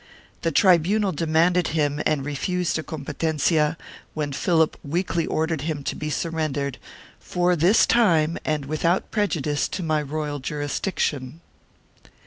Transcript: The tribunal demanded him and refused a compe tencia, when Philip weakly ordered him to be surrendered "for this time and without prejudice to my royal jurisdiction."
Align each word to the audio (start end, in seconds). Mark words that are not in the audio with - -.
The 0.41 0.49
tribunal 0.51 1.11
demanded 1.11 1.67
him 1.77 2.01
and 2.07 2.25
refused 2.25 2.79
a 2.79 2.81
compe 2.81 3.05
tencia, 3.17 3.77
when 4.15 4.33
Philip 4.33 4.75
weakly 4.83 5.27
ordered 5.27 5.61
him 5.61 5.83
to 5.83 5.95
be 5.95 6.09
surrendered 6.09 6.79
"for 7.19 7.55
this 7.55 7.85
time 7.85 8.39
and 8.43 8.65
without 8.65 9.11
prejudice 9.11 9.67
to 9.67 9.83
my 9.83 10.01
royal 10.01 10.39
jurisdiction." 10.39 11.41